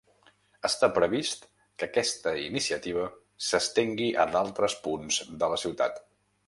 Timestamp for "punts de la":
4.89-5.63